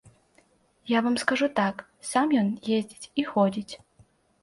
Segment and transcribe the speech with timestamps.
[0.91, 2.51] Я вам скажу так, сам ён
[2.81, 3.73] ездзіць і ходзіць.